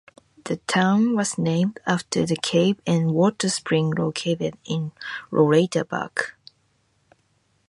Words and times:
The 0.45 0.57
town 0.57 1.15
was 1.15 1.37
named 1.37 1.79
after 1.85 2.25
the 2.25 2.35
cave 2.35 2.81
and 2.87 3.11
water 3.11 3.49
spring 3.51 3.91
located 3.91 4.57
in 4.65 4.93
Rolater 5.29 5.83
Park. 5.87 6.35